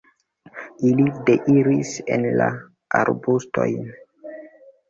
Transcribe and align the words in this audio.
Ili 0.91 1.05
deiris 1.27 1.93
en 2.17 2.25
arbustojn. 3.03 3.89